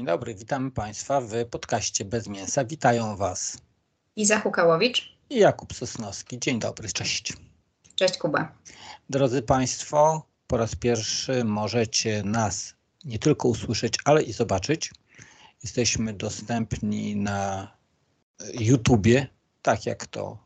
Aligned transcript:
Dzień 0.00 0.06
dobry, 0.06 0.34
witamy 0.34 0.70
Państwa 0.70 1.20
w 1.20 1.46
podcaście 1.50 2.04
Bez 2.04 2.28
Mięsa. 2.28 2.64
Witają 2.64 3.16
Was 3.16 3.58
Iza 4.16 4.40
Hukałowicz 4.40 5.16
i 5.30 5.38
Jakub 5.38 5.74
Sosnowski. 5.74 6.38
Dzień 6.38 6.58
dobry, 6.58 6.88
cześć. 6.92 7.32
Cześć 7.94 8.18
Kuba. 8.18 8.52
Drodzy 9.10 9.42
Państwo, 9.42 10.26
po 10.46 10.56
raz 10.56 10.74
pierwszy 10.74 11.44
możecie 11.44 12.22
nas 12.22 12.74
nie 13.04 13.18
tylko 13.18 13.48
usłyszeć, 13.48 13.94
ale 14.04 14.22
i 14.22 14.32
zobaczyć. 14.32 14.90
Jesteśmy 15.62 16.12
dostępni 16.12 17.16
na 17.16 17.72
YouTubie, 18.54 19.26
tak 19.62 19.86
jak 19.86 20.06
to 20.06 20.38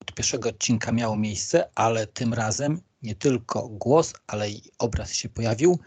od 0.00 0.14
pierwszego 0.14 0.48
odcinka 0.48 0.92
miało 0.92 1.16
miejsce, 1.16 1.68
ale 1.74 2.06
tym 2.06 2.34
razem 2.34 2.80
nie 3.02 3.14
tylko 3.14 3.68
głos, 3.68 4.14
ale 4.26 4.50
i 4.50 4.62
obraz 4.78 5.12
się 5.12 5.28
pojawił. 5.28 5.78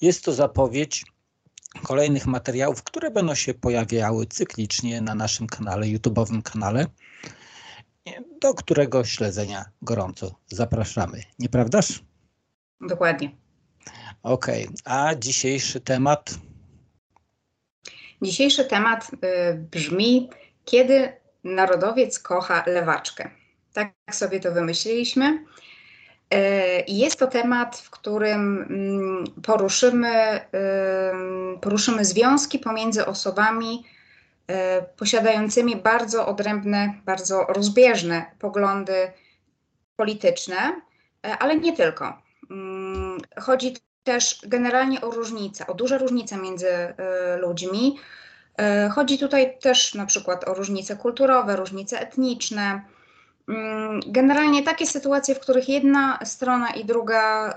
Jest 0.00 0.24
to 0.24 0.32
zapowiedź 0.32 1.04
kolejnych 1.82 2.26
materiałów, 2.26 2.82
które 2.82 3.10
będą 3.10 3.34
się 3.34 3.54
pojawiały 3.54 4.26
cyklicznie 4.26 5.00
na 5.00 5.14
naszym 5.14 5.46
kanale, 5.46 5.86
YouTube'owym 5.86 6.42
kanale, 6.42 6.86
do 8.40 8.54
którego 8.54 9.04
śledzenia 9.04 9.64
gorąco 9.82 10.34
zapraszamy. 10.46 11.22
Nieprawdaż? 11.38 12.02
Dokładnie. 12.80 13.30
Okej, 14.22 14.64
okay. 14.64 14.76
a 14.84 15.14
dzisiejszy 15.14 15.80
temat? 15.80 16.34
Dzisiejszy 18.22 18.64
temat 18.64 19.10
y, 19.14 19.54
brzmi: 19.54 20.30
Kiedy 20.64 21.12
narodowiec 21.44 22.18
kocha 22.18 22.64
lewaczkę? 22.66 23.30
Tak 23.72 23.94
sobie 24.12 24.40
to 24.40 24.52
wymyśliliśmy. 24.52 25.44
E, 26.32 26.80
jest 26.88 27.18
to 27.18 27.26
temat, 27.26 27.76
w 27.76 27.90
którym 27.90 28.62
mm, 28.62 29.24
poruszymy, 29.42 30.40
poruszymy 31.60 32.04
związki 32.04 32.58
pomiędzy 32.58 33.06
osobami 33.06 33.84
e, 34.46 34.82
posiadającymi 34.82 35.76
bardzo 35.76 36.26
odrębne, 36.26 36.94
bardzo 37.04 37.44
rozbieżne 37.48 38.26
poglądy 38.38 39.12
polityczne, 39.96 40.56
e, 41.26 41.38
ale 41.38 41.56
nie 41.56 41.76
tylko. 41.76 42.22
Mm, 42.50 43.18
chodzi 43.40 43.74
też 44.04 44.40
generalnie 44.46 45.00
o 45.00 45.10
różnice, 45.10 45.66
o 45.66 45.74
duże 45.74 45.98
różnice 45.98 46.36
między 46.36 46.94
ludźmi. 47.38 47.98
Chodzi 48.94 49.18
tutaj 49.18 49.58
też 49.58 49.94
na 49.94 50.06
przykład 50.06 50.48
o 50.48 50.54
różnice 50.54 50.96
kulturowe, 50.96 51.56
różnice 51.56 52.00
etniczne, 52.00 52.82
generalnie 54.06 54.62
takie 54.62 54.86
sytuacje, 54.86 55.34
w 55.34 55.40
których 55.40 55.68
jedna 55.68 56.18
strona 56.24 56.70
i 56.70 56.84
druga 56.84 57.50
y, 57.50 57.52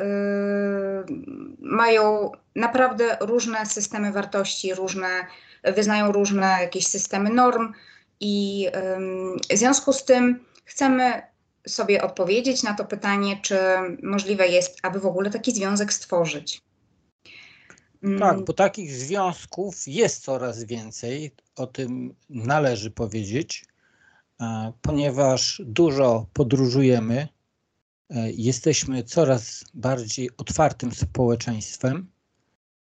mają 1.60 2.32
naprawdę 2.56 3.18
różne 3.22 3.66
systemy 3.66 4.12
wartości, 4.12 4.74
różne, 4.74 5.28
wyznają 5.64 6.12
różne 6.12 6.58
jakieś 6.62 6.88
systemy 6.88 7.30
norm, 7.30 7.74
i 8.20 8.68
y, 9.52 9.56
w 9.56 9.58
związku 9.58 9.94
z 9.94 10.06
tym 10.06 10.46
chcemy 10.66 11.22
sobie 11.68 12.04
odpowiedzieć 12.04 12.64
na 12.64 12.74
to 12.74 12.86
pytanie, 12.86 13.40
czy 13.42 13.58
możliwe 14.04 14.48
jest, 14.48 14.80
aby 14.84 15.00
w 15.00 15.06
ogóle 15.06 15.30
taki 15.30 15.52
związek 15.52 15.94
stworzyć. 15.94 16.62
Mm. 18.04 18.20
Tak, 18.20 18.46
bo 18.46 18.54
takich 18.54 18.92
związków 18.92 19.76
jest 19.88 20.24
coraz 20.24 20.64
więcej, 20.64 21.32
o 21.56 21.68
tym 21.68 22.16
należy 22.30 22.92
powiedzieć 22.92 23.66
ponieważ 24.82 25.62
dużo 25.66 26.28
podróżujemy, 26.34 27.28
e, 28.10 28.32
jesteśmy 28.32 29.04
coraz 29.04 29.66
bardziej 29.74 30.30
otwartym 30.38 30.92
społeczeństwem. 30.92 32.12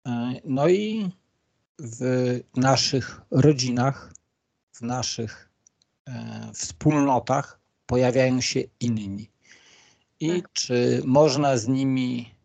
E, 0.08 0.34
no 0.46 0.70
i 0.70 1.10
w 1.80 2.00
naszych 2.56 3.22
rodzinach, 3.32 4.14
w 4.72 4.82
naszych 4.82 5.50
e, 6.08 6.52
wspólnotach 6.54 7.60
pojawiają 7.86 8.42
się 8.42 8.60
inni. 8.80 9.32
I 10.20 10.42
tak. 10.42 10.52
czy 10.54 11.02
można 11.06 11.58
z 11.58 11.68
nimi 11.68 12.36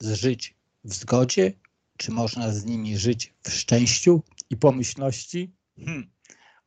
zżyć 0.00 0.54
w 0.84 0.94
zgodzie, 0.94 1.52
czy 1.96 2.12
można 2.12 2.52
z 2.52 2.64
nimi 2.64 2.98
żyć 2.98 3.34
w 3.42 3.50
szczęściu 3.50 4.22
i 4.50 4.56
pomyślności? 4.56 5.52
Hmm. 5.76 6.13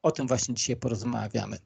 O 0.02 0.12
tym 0.12 0.28
właśnie 0.28 0.56
dzisiaj 0.56 0.75
porozmawiamy. 0.75 1.58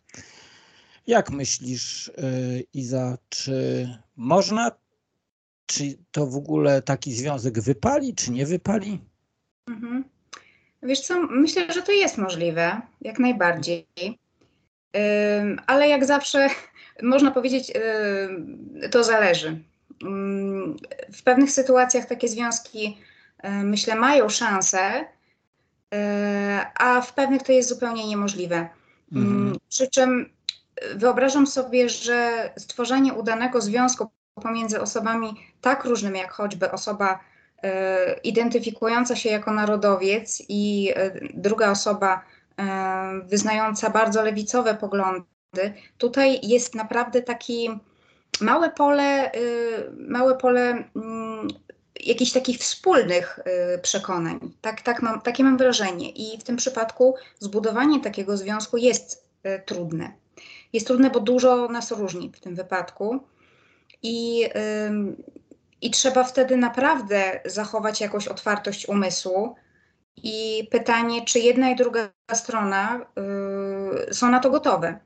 Jak 1.07 1.31
myślisz, 1.31 2.07
y, 2.07 2.63
Iza, 2.73 3.17
czy 3.29 3.87
można, 4.15 4.71
czy 5.65 5.83
to 6.11 6.27
w 6.27 6.35
ogóle 6.35 6.81
taki 6.81 7.13
związek 7.13 7.59
wypali, 7.59 8.15
czy 8.15 8.31
nie 8.31 8.45
wypali? 8.45 8.99
Mhm. 9.67 10.03
Wiesz 10.83 10.99
co, 10.99 11.21
myślę, 11.21 11.73
że 11.73 11.81
to 11.81 11.91
jest 11.91 12.17
możliwe, 12.17 12.81
jak 13.01 13.19
najbardziej. 13.19 13.87
Ale 15.67 15.87
jak 15.89 16.05
zawsze 16.05 16.49
można 17.03 17.31
powiedzieć, 17.31 17.71
to 18.91 19.03
zależy. 19.03 19.63
W 21.13 21.23
pewnych 21.23 21.51
sytuacjach 21.51 22.05
takie 22.05 22.27
związki, 22.27 22.97
myślę, 23.63 23.95
mają 23.95 24.29
szansę, 24.29 25.05
a 26.79 27.01
w 27.01 27.13
pewnych 27.13 27.43
to 27.43 27.51
jest 27.51 27.69
zupełnie 27.69 28.07
niemożliwe. 28.07 28.69
Mm, 29.11 29.27
mhm. 29.27 29.57
Przy 29.69 29.87
czym 29.87 30.29
wyobrażam 30.95 31.47
sobie, 31.47 31.89
że 31.89 32.49
stworzenie 32.57 33.13
udanego 33.13 33.61
związku 33.61 34.07
pomiędzy 34.35 34.81
osobami 34.81 35.33
tak 35.61 35.85
różnymi, 35.85 36.19
jak 36.19 36.31
choćby 36.31 36.71
osoba 36.71 37.19
e, 37.63 38.13
identyfikująca 38.23 39.15
się 39.15 39.29
jako 39.29 39.51
narodowiec 39.51 40.43
i 40.49 40.93
e, 40.95 41.11
druga 41.33 41.71
osoba 41.71 42.21
wyznająca 43.25 43.89
bardzo 43.89 44.23
lewicowe 44.23 44.75
poglądy, 44.75 45.73
tutaj 45.97 46.39
jest 46.43 46.75
naprawdę 46.75 47.21
taki 47.21 47.69
małe 48.41 48.69
pole, 48.69 49.31
małe 49.97 50.37
pole 50.37 50.83
mm, 50.95 51.47
jakichś 51.99 52.31
takich 52.31 52.59
wspólnych 52.59 53.39
y, 53.75 53.79
przekonań. 53.79 54.39
Tak, 54.61 54.81
tak 54.81 55.01
mam, 55.01 55.21
takie 55.21 55.43
mam 55.43 55.57
wrażenie. 55.57 56.09
I 56.09 56.37
w 56.37 56.43
tym 56.43 56.55
przypadku 56.55 57.15
zbudowanie 57.39 57.99
takiego 57.99 58.37
związku 58.37 58.77
jest 58.77 59.25
y, 59.45 59.61
trudne. 59.65 60.13
Jest 60.73 60.87
trudne, 60.87 61.09
bo 61.09 61.19
dużo 61.19 61.67
nas 61.67 61.91
różni 61.91 62.31
w 62.35 62.39
tym 62.39 62.55
wypadku. 62.55 63.19
I, 64.03 64.45
i 65.81 65.91
trzeba 65.91 66.23
wtedy 66.23 66.57
naprawdę 66.57 67.41
zachować 67.45 68.01
jakąś 68.01 68.27
otwartość 68.27 68.89
umysłu. 68.89 69.55
I 70.15 70.67
pytanie, 70.71 71.25
czy 71.25 71.39
jedna 71.39 71.69
i 71.69 71.75
druga 71.75 72.09
strona 72.33 73.05
y, 74.09 74.13
są 74.13 74.31
na 74.31 74.39
to 74.39 74.49
gotowe. 74.49 74.99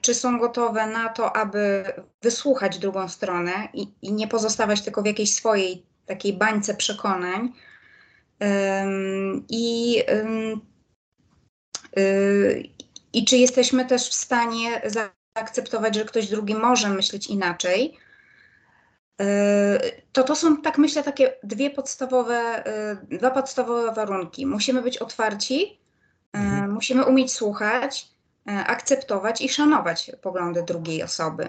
Czy 0.00 0.14
są 0.14 0.38
gotowe 0.38 0.86
na 0.86 1.08
to, 1.08 1.36
aby 1.36 1.84
wysłuchać 2.22 2.78
drugą 2.78 3.08
stronę 3.08 3.68
i, 3.74 3.88
i 4.02 4.12
nie 4.12 4.28
pozostawać 4.28 4.82
tylko 4.82 5.02
w 5.02 5.06
jakiejś 5.06 5.34
swojej 5.34 5.86
takiej 6.06 6.32
bańce 6.32 6.74
przekonań. 6.74 7.52
I, 9.48 9.98
y, 11.98 12.68
I 13.12 13.24
czy 13.24 13.36
jesteśmy 13.36 13.84
też 13.86 14.08
w 14.08 14.14
stanie 14.14 14.82
zaakceptować, 14.84 15.94
że 15.94 16.04
ktoś 16.04 16.28
drugi 16.28 16.54
może 16.54 16.88
myśleć 16.88 17.26
inaczej? 17.26 17.98
Y, 19.22 19.24
to 20.12 20.22
to 20.22 20.36
są, 20.36 20.62
tak 20.62 20.78
myślę, 20.78 21.02
takie 21.02 21.34
dwie 21.42 21.70
podstawowe, 21.70 22.64
y, 23.12 23.18
dwa 23.18 23.30
podstawowe 23.30 23.92
warunki. 23.92 24.46
Musimy 24.46 24.82
być 24.82 24.98
otwarci, 24.98 25.80
mhm. 26.32 26.72
musimy 26.72 27.04
umieć 27.04 27.32
słuchać, 27.32 28.08
akceptować 28.46 29.40
i 29.40 29.48
szanować 29.48 30.10
poglądy 30.22 30.62
drugiej 30.62 31.02
osoby. 31.02 31.48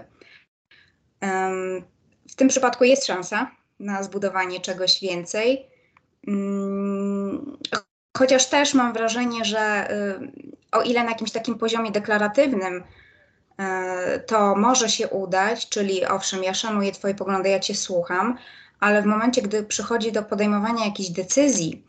W 2.30 2.36
tym 2.36 2.48
przypadku 2.48 2.84
jest 2.84 3.06
szansa, 3.06 3.52
na 3.80 4.04
zbudowanie 4.04 4.60
czegoś 4.60 5.02
więcej. 5.02 5.66
Mm, 6.28 7.58
chociaż 8.18 8.50
też 8.50 8.74
mam 8.74 8.94
wrażenie, 8.94 9.46
że 9.46 9.92
y, 9.92 10.32
o 10.72 10.82
ile 10.82 11.04
na 11.04 11.10
jakimś 11.10 11.32
takim 11.32 11.58
poziomie 11.58 11.92
deklaratywnym 11.92 12.76
y, 12.76 12.84
to 14.20 14.56
może 14.56 14.90
się 14.90 15.08
udać, 15.08 15.70
czyli 15.70 16.06
owszem, 16.06 16.44
ja 16.44 16.54
szanuję 16.54 16.92
Twoje 16.92 17.16
poglądy, 17.16 17.50
ja 17.50 17.60
Cię 17.60 17.76
słucham, 17.76 18.38
ale 18.80 19.02
w 19.02 19.06
momencie, 19.06 19.42
gdy 19.42 19.64
przychodzi 19.64 20.12
do 20.12 20.24
podejmowania 20.24 20.86
jakichś 20.86 21.10
decyzji, 21.10 21.86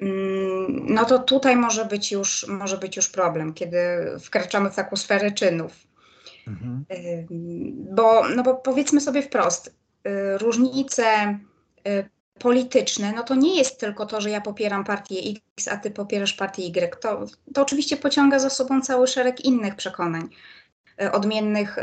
mm, 0.00 0.86
no 0.94 1.04
to 1.04 1.18
tutaj 1.18 1.56
może 1.56 1.84
być 1.84 2.12
już, 2.12 2.46
może 2.48 2.78
być 2.78 2.96
już 2.96 3.08
problem, 3.08 3.54
kiedy 3.54 3.78
wkraczamy 4.20 4.70
w 4.70 4.74
taką 4.74 4.96
sferę 4.96 5.30
czynów. 5.30 5.72
Mhm. 6.46 6.84
Y, 6.92 7.26
bo, 7.94 8.28
no 8.28 8.42
bo 8.42 8.54
powiedzmy 8.54 9.00
sobie 9.00 9.22
wprost, 9.22 9.79
różnice 10.38 11.38
y, 11.88 12.08
polityczne, 12.38 13.12
no 13.12 13.22
to 13.22 13.34
nie 13.34 13.56
jest 13.56 13.80
tylko 13.80 14.06
to, 14.06 14.20
że 14.20 14.30
ja 14.30 14.40
popieram 14.40 14.84
partię 14.84 15.20
X, 15.56 15.68
a 15.68 15.76
ty 15.76 15.90
popierasz 15.90 16.32
partię 16.32 16.62
Y. 16.62 17.00
To, 17.00 17.24
to 17.54 17.62
oczywiście 17.62 17.96
pociąga 17.96 18.38
za 18.38 18.50
sobą 18.50 18.80
cały 18.80 19.06
szereg 19.06 19.44
innych 19.44 19.76
przekonań, 19.76 20.28
y, 21.02 21.12
odmiennych 21.12 21.78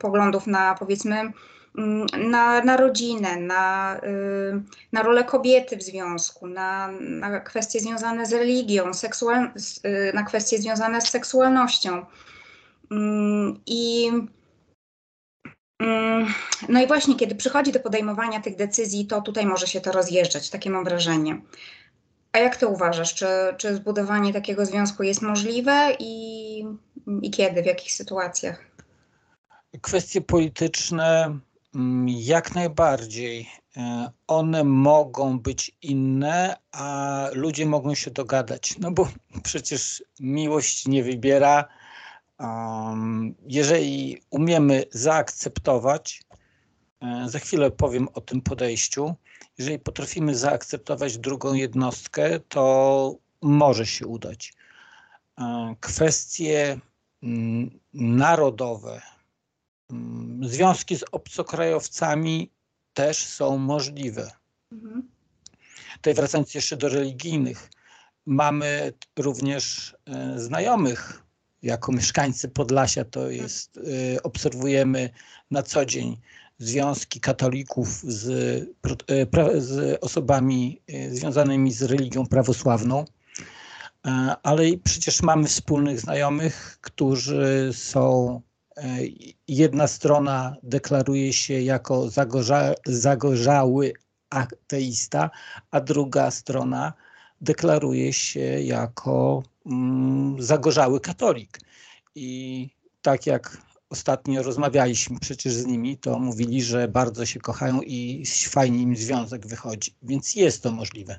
poglądów 0.00 0.46
na 0.46 0.74
powiedzmy 0.74 1.32
mm, 1.78 2.06
na, 2.30 2.60
na 2.60 2.76
rodzinę, 2.76 3.36
na, 3.36 3.96
y, 4.04 4.62
na 4.92 5.02
rolę 5.02 5.24
kobiety 5.24 5.76
w 5.76 5.82
związku, 5.82 6.46
na, 6.46 6.88
na 7.00 7.40
kwestie 7.40 7.80
związane 7.80 8.26
z 8.26 8.32
religią, 8.32 8.94
seksual, 8.94 9.50
y, 9.86 10.12
na 10.14 10.22
kwestie 10.22 10.58
związane 10.58 11.00
z 11.00 11.10
seksualnością. 11.10 12.06
Mm, 12.90 13.60
I 13.66 14.10
no 16.68 16.82
i 16.82 16.86
właśnie, 16.86 17.16
kiedy 17.16 17.34
przychodzi 17.34 17.72
do 17.72 17.80
podejmowania 17.80 18.40
tych 18.40 18.56
decyzji, 18.56 19.06
to 19.06 19.22
tutaj 19.22 19.46
może 19.46 19.66
się 19.66 19.80
to 19.80 19.92
rozjeżdżać, 19.92 20.50
takie 20.50 20.70
mam 20.70 20.84
wrażenie. 20.84 21.40
A 22.32 22.38
jak 22.38 22.56
ty 22.56 22.66
uważasz, 22.66 23.14
czy, 23.14 23.26
czy 23.56 23.74
zbudowanie 23.74 24.32
takiego 24.32 24.66
związku 24.66 25.02
jest 25.02 25.22
możliwe 25.22 25.96
i, 25.98 26.66
i 27.22 27.30
kiedy, 27.30 27.62
w 27.62 27.66
jakich 27.66 27.92
sytuacjach? 27.92 28.64
Kwestie 29.80 30.20
polityczne 30.20 31.38
mm, 31.74 32.08
jak 32.08 32.54
najbardziej. 32.54 33.50
E, 33.76 34.10
one 34.26 34.64
mogą 34.64 35.38
być 35.38 35.76
inne, 35.82 36.56
a 36.72 37.26
ludzie 37.32 37.66
mogą 37.66 37.94
się 37.94 38.10
dogadać. 38.10 38.78
No 38.78 38.90
bo 38.90 39.08
przecież 39.42 40.04
miłość 40.20 40.86
nie 40.88 41.02
wybiera. 41.02 41.68
Jeżeli 43.46 44.22
umiemy 44.30 44.84
zaakceptować, 44.90 46.22
e, 47.00 47.28
za 47.28 47.38
chwilę 47.38 47.70
powiem 47.70 48.08
o 48.14 48.20
tym 48.20 48.40
podejściu, 48.40 49.14
jeżeli 49.58 49.78
potrafimy 49.78 50.34
zaakceptować 50.34 51.18
drugą 51.18 51.54
jednostkę, 51.54 52.40
to 52.40 53.16
może 53.42 53.86
się 53.86 54.06
udać. 54.06 54.54
E, 55.38 55.74
kwestie 55.80 56.80
mm, 57.22 57.80
narodowe, 57.94 59.02
mm, 59.90 60.48
związki 60.48 60.96
z 60.96 61.04
obcokrajowcami 61.12 62.50
też 62.94 63.26
są 63.26 63.58
możliwe. 63.58 64.30
Mhm. 64.72 65.08
Tutaj 65.94 66.14
wracając 66.14 66.54
jeszcze 66.54 66.76
do 66.76 66.88
religijnych, 66.88 67.70
mamy 68.26 68.92
również 69.18 69.96
e, 70.06 70.38
znajomych 70.38 71.23
jako 71.64 71.92
mieszkańcy 71.92 72.48
Podlasia, 72.48 73.04
to 73.04 73.30
jest, 73.30 73.76
e, 74.14 74.22
obserwujemy 74.22 75.10
na 75.50 75.62
co 75.62 75.86
dzień 75.86 76.16
związki 76.58 77.20
katolików 77.20 77.88
z, 77.88 78.28
e, 79.10 79.60
z 79.60 79.98
osobami 80.00 80.80
e, 80.88 81.10
związanymi 81.10 81.72
z 81.72 81.82
religią 81.82 82.26
prawosławną, 82.26 83.04
e, 84.06 84.10
ale 84.42 84.62
przecież 84.84 85.22
mamy 85.22 85.48
wspólnych 85.48 86.00
znajomych, 86.00 86.78
którzy 86.80 87.70
są 87.72 88.40
jedna 89.48 89.86
strona 89.86 90.56
deklaruje 90.62 91.32
się 91.32 91.60
jako 91.62 92.10
zagorza, 92.10 92.74
zagorzały 92.86 93.92
ateista, 94.30 95.30
a 95.70 95.80
druga 95.80 96.30
strona 96.30 96.92
deklaruje 97.40 98.12
się 98.12 98.40
jako 98.60 99.42
mm, 99.66 100.42
zagorzały 100.42 101.00
katolik. 101.00 101.60
I 102.14 102.70
tak 103.02 103.26
jak 103.26 103.58
ostatnio 103.90 104.42
rozmawialiśmy 104.42 105.20
przecież 105.20 105.52
z 105.52 105.66
nimi, 105.66 105.98
to 105.98 106.18
mówili, 106.18 106.62
że 106.62 106.88
bardzo 106.88 107.26
się 107.26 107.40
kochają 107.40 107.80
i 107.80 108.24
fajnie 108.48 108.82
im 108.82 108.96
związek 108.96 109.46
wychodzi, 109.46 109.94
więc 110.02 110.34
jest 110.34 110.62
to 110.62 110.70
możliwe. 110.70 111.18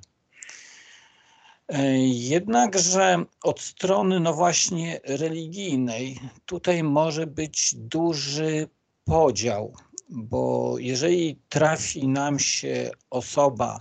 E, 1.67 1.97
jednakże 2.07 3.25
od 3.43 3.61
strony, 3.61 4.19
no 4.19 4.33
właśnie, 4.33 4.99
religijnej, 5.03 6.19
tutaj 6.45 6.83
może 6.83 7.27
być 7.27 7.75
duży 7.75 8.67
podział, 9.03 9.73
bo 10.09 10.75
jeżeli 10.79 11.39
trafi 11.49 12.07
nam 12.07 12.39
się 12.39 12.91
osoba 13.09 13.77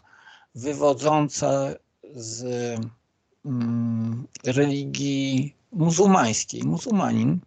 wywodząca 0.54 1.74
z 2.14 2.44
mm, 3.44 4.26
religii 4.44 5.54
muzułmańskiej, 5.72 6.62
muzułmanin, 6.62 7.40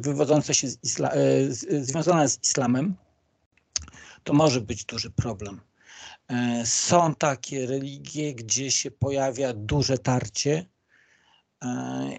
wywodzące 0.00 0.54
się 0.54 0.68
z 0.68 0.78
isla, 0.82 1.10
e, 1.10 1.52
związane 1.84 2.28
z 2.28 2.42
islamem, 2.42 2.94
to 4.24 4.32
może 4.32 4.60
być 4.60 4.84
duży 4.84 5.10
problem. 5.10 5.60
E, 6.28 6.66
są 6.66 7.14
takie 7.14 7.66
religie, 7.66 8.34
gdzie 8.34 8.70
się 8.70 8.90
pojawia 8.90 9.52
duże 9.52 9.98
tarcie, 9.98 10.66
e, 11.64 12.18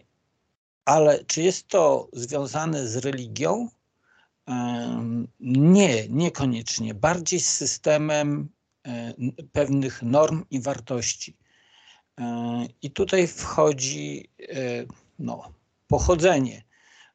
ale 0.85 1.25
czy 1.25 1.41
jest 1.41 1.67
to 1.67 2.09
związane 2.13 2.87
z 2.87 2.95
religią? 2.95 3.69
Nie, 5.39 6.09
niekoniecznie. 6.09 6.93
Bardziej 6.93 7.39
z 7.39 7.49
systemem 7.49 8.49
pewnych 9.51 10.01
norm 10.01 10.43
i 10.51 10.61
wartości. 10.61 11.37
I 12.81 12.91
tutaj 12.91 13.27
wchodzi 13.27 14.29
no, 15.19 15.53
pochodzenie 15.87 16.63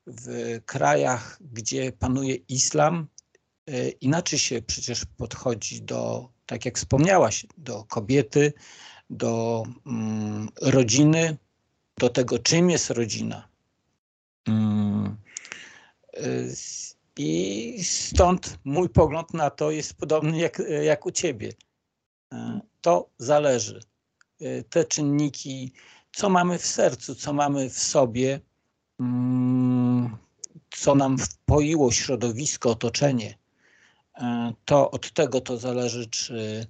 w 0.06 0.58
krajach, 0.66 1.38
gdzie 1.40 1.92
panuje 1.92 2.34
islam, 2.34 3.08
e, 3.66 3.88
inaczej 3.88 4.38
się 4.38 4.62
przecież 4.62 5.04
podchodzi 5.04 5.82
do, 5.82 6.28
tak 6.46 6.64
jak 6.64 6.78
wspomniałaś, 6.78 7.46
do 7.58 7.84
kobiety, 7.84 8.52
do 9.10 9.62
mm, 9.86 10.48
rodziny, 10.62 11.36
do 11.98 12.08
tego, 12.08 12.38
czym 12.38 12.70
jest 12.70 12.90
rodzina. 12.90 13.48
Mm, 14.48 15.16
e, 16.14 16.20
I 17.18 17.84
stąd 17.84 18.58
mój 18.64 18.88
pogląd 18.88 19.34
na 19.34 19.50
to 19.50 19.70
jest 19.70 19.94
podobny 19.94 20.38
jak, 20.38 20.62
jak 20.82 21.06
u 21.06 21.10
ciebie. 21.10 21.52
E, 22.32 22.60
to 22.80 23.10
zależy. 23.18 23.80
Te 24.70 24.84
czynniki, 24.84 25.72
co 26.12 26.28
mamy 26.28 26.58
w 26.58 26.66
sercu, 26.66 27.14
co 27.14 27.32
mamy 27.32 27.70
w 27.70 27.78
sobie, 27.78 28.40
Mm, 29.00 30.16
co 30.70 30.94
nam 30.94 31.18
wpoiło 31.18 31.92
środowisko, 31.92 32.70
otoczenie, 32.70 33.38
e, 34.14 34.52
to 34.64 34.90
od 34.90 35.12
tego 35.12 35.40
to 35.40 35.56
zależy, 35.56 36.06
czy 36.06 36.66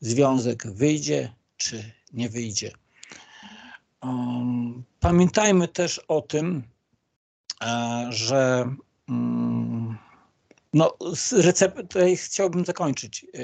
związek 0.00 0.66
wyjdzie, 0.66 1.32
czy 1.56 1.92
nie 2.12 2.28
wyjdzie. 2.28 2.70
Um, 4.02 4.84
pamiętajmy 5.00 5.68
też 5.68 5.98
o 5.98 6.22
tym, 6.22 6.62
e, 7.62 8.06
że 8.10 8.70
mm, 9.08 9.98
no, 10.74 10.96
tutaj 11.76 12.16
chciałbym 12.16 12.64
zakończyć 12.64 13.26
e, 13.34 13.38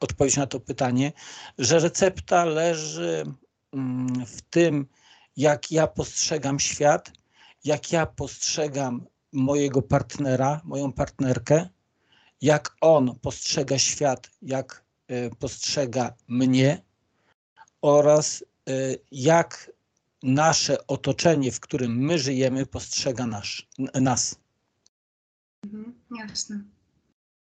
odpowiedź 0.00 0.36
na 0.36 0.46
to 0.46 0.60
pytanie, 0.60 1.12
że 1.58 1.78
recepta 1.78 2.44
leży 2.44 3.24
mm, 3.72 4.26
w 4.26 4.42
tym, 4.42 4.86
jak 5.36 5.70
ja 5.70 5.86
postrzegam 5.86 6.60
świat, 6.60 7.12
jak 7.64 7.92
ja 7.92 8.06
postrzegam 8.06 9.06
mojego 9.32 9.82
partnera, 9.82 10.60
moją 10.64 10.92
partnerkę, 10.92 11.68
jak 12.40 12.76
on 12.80 13.18
postrzega 13.18 13.78
świat, 13.78 14.30
jak 14.42 14.84
e, 15.08 15.30
postrzega 15.30 16.14
mnie 16.28 16.82
oraz 17.82 18.44
e, 18.68 18.72
jak 19.12 19.70
nasze 20.22 20.86
otoczenie, 20.86 21.52
w 21.52 21.60
którym 21.60 21.96
my 21.98 22.18
żyjemy, 22.18 22.66
postrzega 22.66 23.26
nasz, 23.26 23.68
nas. 23.94 24.40
Mhm, 25.64 25.94
jasne. 26.18 26.60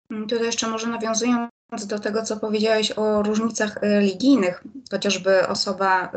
Tutaj 0.09 0.45
jeszcze 0.45 0.67
może 0.67 0.87
nawiązując 0.87 1.51
do 1.87 1.99
tego, 1.99 2.23
co 2.23 2.37
powiedziałeś 2.37 2.91
o 2.91 3.23
różnicach 3.23 3.77
religijnych, 3.81 4.63
chociażby 4.91 5.47
osoba 5.47 6.11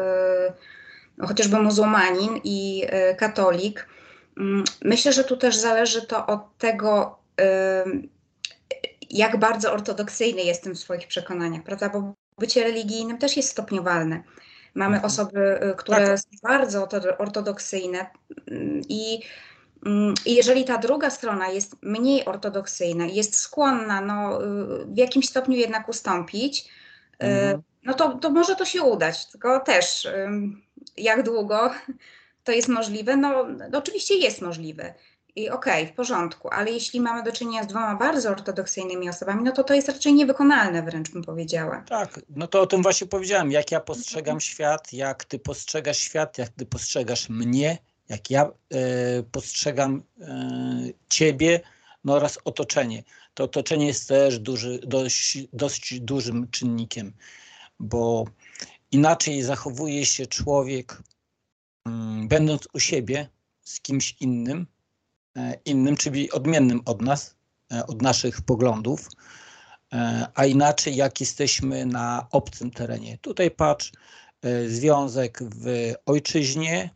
y, 1.21 1.26
chociażby 1.26 1.59
muzułmanin 1.59 2.41
i 2.45 2.85
e, 2.87 3.15
katolik. 3.15 3.88
Mm, 4.38 4.65
myślę, 4.85 5.12
że 5.12 5.25
tu 5.25 5.37
też 5.37 5.57
zależy 5.57 6.07
to 6.07 6.26
od 6.26 6.59
tego, 6.59 7.19
jak 9.11 9.37
bardzo 9.37 9.73
ortodoksyjny 9.73 10.43
jestem 10.43 10.75
w 10.75 10.79
swoich 10.79 11.07
przekonaniach, 11.07 11.62
prawda? 11.62 11.88
Bo 11.88 12.15
bycie 12.38 12.65
religijnym 12.65 13.19
też 13.19 13.37
jest 13.37 13.49
stopniowalne. 13.49 14.23
Mamy 14.75 14.97
mhm. 14.97 15.05
osoby, 15.05 15.61
e, 15.61 15.75
które 15.75 16.07
tak. 16.07 16.19
są 16.19 16.29
bardzo 16.43 16.88
ortodoksyjne 17.19 18.07
mm, 18.50 18.81
i, 18.88 19.21
i 20.26 20.35
jeżeli 20.35 20.64
ta 20.64 20.78
druga 20.78 21.11
strona 21.11 21.49
jest 21.49 21.76
mniej 21.83 22.25
ortodoksyjna, 22.25 23.07
jest 23.07 23.37
skłonna 23.37 24.00
no, 24.00 24.38
w 24.87 24.97
jakimś 24.97 25.28
stopniu 25.28 25.57
jednak 25.57 25.88
ustąpić, 25.88 26.69
e, 27.21 27.25
mhm. 27.25 27.62
no 27.83 27.95
to, 27.95 28.19
to 28.19 28.31
może 28.31 28.57
to 28.57 28.64
się 28.64 28.83
udać. 28.83 29.26
Tylko 29.26 29.61
też 29.61 30.09
jak 30.97 31.23
długo 31.23 31.71
to 32.45 32.52
jest 32.52 32.69
możliwe? 32.69 33.16
No, 33.16 33.47
no 33.71 33.78
oczywiście 33.78 34.14
jest 34.14 34.43
możliwe. 34.43 34.95
I 35.37 35.50
okej, 35.50 35.83
okay, 35.83 35.93
w 35.93 35.97
porządku, 35.97 36.49
ale 36.52 36.71
jeśli 36.71 37.00
mamy 37.00 37.23
do 37.23 37.33
czynienia 37.33 37.62
z 37.64 37.66
dwoma 37.66 37.95
bardzo 37.95 38.31
ortodoksyjnymi 38.31 39.09
osobami, 39.09 39.45
no 39.45 39.52
to 39.52 39.64
to 39.64 39.75
jest 39.75 39.88
raczej 39.88 40.14
niewykonalne, 40.14 40.83
wręcz 40.83 41.11
bym 41.11 41.25
powiedziała. 41.25 41.85
Tak, 41.88 42.21
no 42.28 42.47
to 42.47 42.61
o 42.61 42.66
tym 42.66 42.83
właśnie 42.83 43.07
powiedziałem, 43.07 43.50
jak 43.50 43.71
ja 43.71 43.81
postrzegam 43.81 44.33
mhm. 44.33 44.40
świat, 44.40 44.93
jak 44.93 45.25
ty 45.25 45.38
postrzegasz 45.38 45.99
świat, 45.99 46.38
jak 46.38 46.49
ty 46.49 46.66
postrzegasz 46.66 47.28
mnie, 47.28 47.78
jak 48.09 48.31
ja 48.31 48.43
e, 48.43 49.23
postrzegam 49.23 50.03
e, 50.21 50.29
ciebie, 51.09 51.61
no 52.05 52.15
oraz 52.15 52.39
otoczenie. 52.45 53.03
To 53.35 53.45
otoczenie 53.45 53.87
jest 53.87 54.09
też 54.09 54.39
duży, 54.39 54.81
dość, 54.87 55.39
dość 55.53 56.01
dużym 56.01 56.51
czynnikiem, 56.51 57.13
bo 57.81 58.25
inaczej 58.93 59.43
zachowuje 59.43 60.07
się 60.07 60.27
człowiek, 60.27 61.03
mm, 61.87 62.29
będąc 62.29 62.69
u 62.73 62.81
siebie 62.81 63.29
z 63.63 63.81
kimś 63.81 64.17
innym, 64.21 64.67
e, 65.37 65.55
innym, 65.65 65.97
czyli 65.97 66.31
odmiennym 66.31 66.81
od 66.85 67.03
nas, 67.03 67.37
od 67.87 68.03
naszych 68.03 68.41
poglądów, 68.41 69.09
a 70.35 70.47
inaczej 70.47 70.97
jak 70.97 71.21
jesteśmy 71.21 71.87
na 71.87 72.27
obcym 72.31 72.71
terenie. 72.71 73.19
Tutaj 73.19 73.51
patrz, 73.51 73.93
związek 74.67 75.41
w 75.43 75.93
ojczyźnie, 76.07 76.96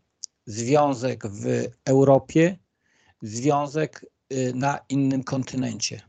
związek 0.50 1.26
w 1.26 1.68
Europie, 1.84 2.58
związek 3.22 4.06
y, 4.32 4.52
na 4.54 4.78
innym 4.88 5.24
kontynencie. 5.24 6.00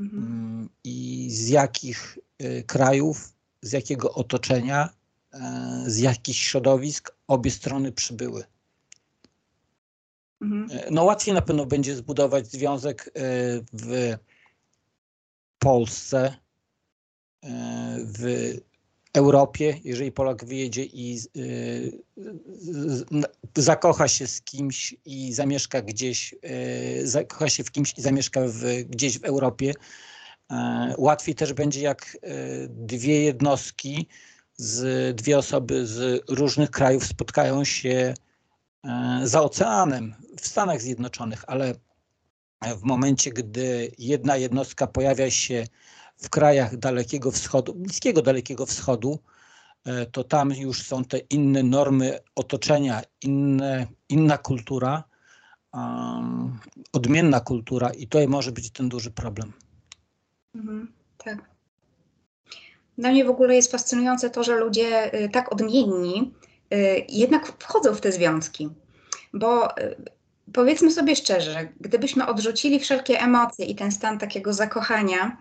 Mhm. 0.00 0.22
Mm, 0.22 0.68
I 0.84 1.28
z 1.30 1.48
jakich 1.48 2.18
y, 2.42 2.64
krajów, 2.66 3.32
z 3.62 3.72
jakiego 3.72 4.14
otoczenia, 4.14 4.88
e, 5.32 5.84
z 5.86 5.98
jakich 5.98 6.36
środowisk 6.36 7.14
obie 7.26 7.50
strony 7.50 7.92
przybyły. 7.92 8.44
Mhm. 10.40 10.68
E, 10.70 10.90
no 10.90 11.04
łatwiej 11.04 11.34
na 11.34 11.42
pewno 11.42 11.66
będzie 11.66 11.96
zbudować 11.96 12.46
związek 12.46 13.08
e, 13.08 13.10
w 13.72 14.16
Polsce, 15.58 16.36
w 17.98 18.54
Europie, 19.12 19.80
jeżeli 19.84 20.12
Polak 20.12 20.44
wyjedzie 20.44 20.84
i 20.84 21.20
y, 21.36 22.02
zakocha 23.56 24.08
się 24.08 24.26
z 24.26 24.42
kimś 24.42 24.94
i 25.04 25.32
zamieszka 25.32 25.82
gdzieś, 25.82 26.34
y, 27.00 27.08
zakocha 27.08 27.48
się 27.48 27.64
w 27.64 27.70
kimś 27.70 27.98
i 27.98 28.02
zamieszka 28.02 28.40
w, 28.46 28.84
gdzieś 28.84 29.18
w 29.18 29.24
Europie, 29.24 29.70
y, 29.70 30.54
łatwiej 30.98 31.34
też 31.34 31.52
będzie 31.52 31.80
jak 31.80 32.18
dwie 32.68 33.22
jednostki, 33.22 34.08
z, 34.56 35.16
dwie 35.16 35.38
osoby 35.38 35.86
z 35.86 36.22
różnych 36.28 36.70
krajów 36.70 37.06
spotkają 37.06 37.64
się 37.64 38.14
za 39.22 39.42
oceanem 39.42 40.14
w 40.40 40.46
Stanach 40.46 40.80
Zjednoczonych, 40.80 41.44
ale 41.46 41.74
w 42.76 42.82
momencie, 42.82 43.30
gdy 43.30 43.92
jedna 43.98 44.36
jednostka 44.36 44.86
pojawia 44.86 45.30
się 45.30 45.64
w 46.22 46.30
krajach 46.30 46.76
Dalekiego 46.76 47.30
Wschodu, 47.30 47.74
Bliskiego 47.74 48.22
Dalekiego 48.22 48.66
Wschodu, 48.66 49.18
e, 49.84 50.06
to 50.06 50.24
tam 50.24 50.50
już 50.50 50.82
są 50.82 51.04
te 51.04 51.18
inne 51.18 51.62
normy 51.62 52.18
otoczenia, 52.34 53.02
inne, 53.22 53.86
inna 54.08 54.38
kultura, 54.38 55.04
um, 55.72 56.58
odmienna 56.92 57.40
kultura 57.40 57.90
i 57.90 58.06
to 58.06 58.18
może 58.28 58.52
być 58.52 58.70
ten 58.70 58.88
duży 58.88 59.10
problem. 59.10 59.52
Mhm, 60.54 60.92
tak. 61.18 61.52
Dla 62.98 63.10
mnie 63.10 63.24
w 63.24 63.30
ogóle 63.30 63.54
jest 63.54 63.72
fascynujące 63.72 64.30
to, 64.30 64.44
że 64.44 64.56
ludzie 64.56 65.14
y, 65.24 65.28
tak 65.28 65.52
odmienni 65.52 66.34
y, 66.74 67.06
jednak 67.08 67.52
wchodzą 67.58 67.94
w 67.94 68.00
te 68.00 68.12
związki, 68.12 68.68
bo 69.32 69.78
y, 69.78 69.96
powiedzmy 70.52 70.90
sobie 70.90 71.16
szczerze, 71.16 71.68
gdybyśmy 71.80 72.26
odrzucili 72.26 72.80
wszelkie 72.80 73.20
emocje 73.20 73.64
i 73.66 73.74
ten 73.74 73.92
stan 73.92 74.18
takiego 74.18 74.52
zakochania, 74.52 75.36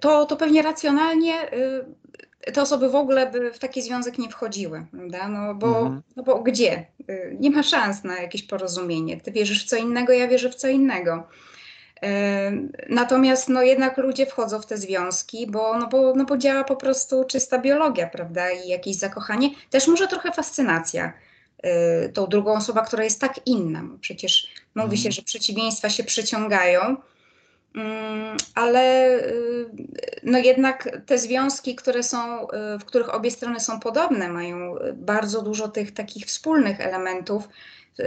to, 0.00 0.26
to 0.26 0.36
pewnie 0.36 0.62
racjonalnie 0.62 1.52
y, 1.52 2.52
te 2.52 2.62
osoby 2.62 2.88
w 2.88 2.94
ogóle 2.94 3.30
by 3.30 3.52
w 3.52 3.58
taki 3.58 3.82
związek 3.82 4.18
nie 4.18 4.28
wchodziły, 4.28 4.86
prawda? 4.90 5.28
No 5.28 5.54
bo, 5.54 5.78
mhm. 5.78 6.02
no 6.16 6.22
bo 6.22 6.42
gdzie? 6.42 6.86
Y, 7.10 7.36
nie 7.40 7.50
ma 7.50 7.62
szans 7.62 8.04
na 8.04 8.20
jakieś 8.20 8.42
porozumienie. 8.42 9.20
Ty 9.20 9.32
wierzysz 9.32 9.64
w 9.64 9.68
co 9.68 9.76
innego, 9.76 10.12
ja 10.12 10.28
wierzę 10.28 10.50
w 10.50 10.54
co 10.54 10.68
innego. 10.68 11.28
Natomiast 12.88 13.48
no, 13.48 13.62
jednak 13.62 13.96
ludzie 13.96 14.26
wchodzą 14.26 14.60
w 14.60 14.66
te 14.66 14.76
związki, 14.78 15.46
bo, 15.46 15.78
no, 15.78 15.86
bo, 15.86 16.14
no, 16.14 16.24
bo 16.24 16.36
działa 16.36 16.64
po 16.64 16.76
prostu 16.76 17.24
czysta 17.24 17.58
biologia, 17.58 18.06
prawda? 18.06 18.50
I 18.50 18.68
jakieś 18.68 18.96
zakochanie. 18.96 19.50
Też 19.70 19.88
może 19.88 20.08
trochę 20.08 20.32
fascynacja 20.32 21.12
tą 22.12 22.26
drugą 22.26 22.52
osobą, 22.52 22.80
która 22.80 23.04
jest 23.04 23.20
tak 23.20 23.46
inna. 23.46 23.82
Przecież 24.00 24.48
mówi 24.74 24.96
się, 24.96 25.08
mhm. 25.08 25.12
że 25.12 25.22
przeciwieństwa 25.22 25.90
się 25.90 26.04
przyciągają. 26.04 26.96
Mm, 27.76 28.36
ale 28.54 29.14
y, 29.18 29.66
no 30.22 30.38
jednak 30.38 30.88
te 31.06 31.18
związki, 31.18 31.74
które 31.74 32.02
są, 32.02 32.48
y, 32.48 32.78
w 32.78 32.84
których 32.84 33.14
obie 33.14 33.30
strony 33.30 33.60
są 33.60 33.80
podobne, 33.80 34.28
mają 34.28 34.74
bardzo 34.94 35.42
dużo 35.42 35.68
tych 35.68 35.94
takich 35.94 36.26
wspólnych 36.26 36.80
elementów, 36.80 37.48
y, 38.00 38.04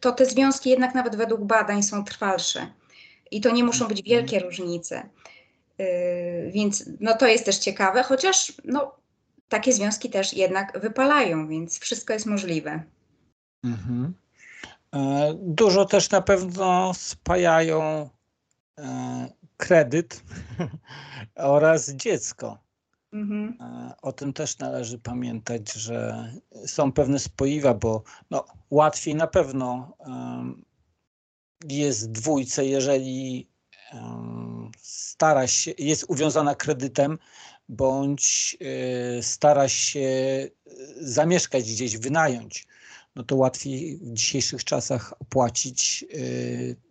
to 0.00 0.12
te 0.12 0.26
związki 0.26 0.70
jednak 0.70 0.94
nawet 0.94 1.16
według 1.16 1.40
badań 1.40 1.82
są 1.82 2.04
trwalsze. 2.04 2.66
I 3.30 3.40
to 3.40 3.50
nie 3.50 3.64
muszą 3.64 3.88
być 3.88 4.00
mhm. 4.00 4.16
wielkie 4.16 4.40
różnice. 4.40 5.08
Więc 6.50 6.84
no 7.00 7.14
to 7.16 7.26
jest 7.26 7.44
też 7.44 7.58
ciekawe, 7.58 8.02
chociaż 8.02 8.52
no, 8.64 8.94
takie 9.48 9.72
związki 9.72 10.10
też 10.10 10.34
jednak 10.34 10.80
wypalają, 10.80 11.48
więc 11.48 11.78
wszystko 11.78 12.12
jest 12.12 12.26
możliwe. 12.26 12.82
Mhm. 13.64 14.14
E, 14.94 15.34
dużo 15.34 15.84
też 15.84 16.10
na 16.10 16.20
pewno 16.20 16.94
spajają 16.94 18.08
kredyt 19.56 20.22
oraz 21.34 21.90
dziecko. 21.90 22.58
Mhm. 23.12 23.56
E, 23.60 23.94
o 24.02 24.12
tym 24.12 24.32
też 24.32 24.58
należy 24.58 24.98
pamiętać, 24.98 25.72
że 25.72 26.32
są 26.66 26.92
pewne 26.92 27.18
spoiwa, 27.18 27.74
bo 27.74 28.02
no, 28.30 28.44
łatwiej 28.70 29.14
na 29.14 29.26
pewno 29.26 29.96
jest 31.64 32.12
dwójce, 32.12 32.66
jeżeli 32.66 33.48
stara 34.78 35.46
się, 35.46 35.72
jest 35.78 36.04
uwiązana 36.08 36.54
kredytem, 36.54 37.18
bądź 37.68 38.56
e, 38.60 39.22
stara 39.22 39.68
się 39.68 40.08
zamieszkać 41.00 41.72
gdzieś, 41.72 41.96
wynająć, 41.96 42.66
no 43.16 43.22
to 43.22 43.36
łatwiej 43.36 43.96
w 43.96 44.12
dzisiejszych 44.12 44.64
czasach 44.64 45.14
opłacić 45.20 46.04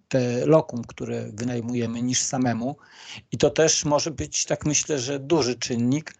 te 0.07 0.45
lokum, 0.45 0.81
które 0.83 1.31
wynajmujemy, 1.33 2.01
niż 2.01 2.21
samemu. 2.21 2.75
I 3.31 3.37
to 3.37 3.49
też 3.49 3.85
może 3.85 4.11
być, 4.11 4.45
tak 4.45 4.65
myślę, 4.65 4.99
że 4.99 5.19
duży 5.19 5.55
czynnik, 5.55 6.13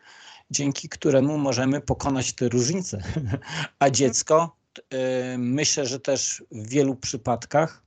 dzięki 0.52 0.90
któremu 0.90 1.38
możemy 1.38 1.82
pokonać 1.82 2.34
te 2.34 2.50
różnice. 2.50 3.02
A 3.80 3.90
dziecko, 3.90 4.56
y, 4.80 5.38
myślę, 5.38 5.86
że 5.86 6.00
też 6.00 6.44
w 6.52 6.70
wielu 6.70 6.96
przypadkach, 6.96 7.84